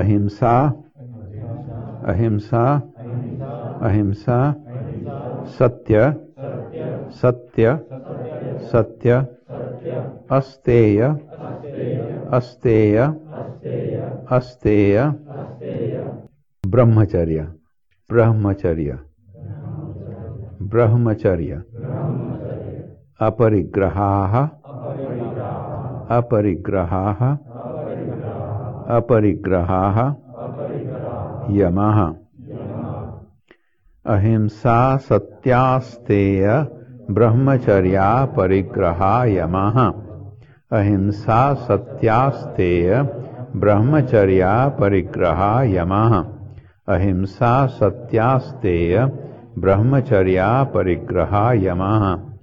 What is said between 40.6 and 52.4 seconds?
अहिंसा सत्यास्तेय ब्रह्मचर्या परिग्रहा यमः। अहिंसा सत्यास्तेय ब्रह्मचर्या परिग्रहा यमः।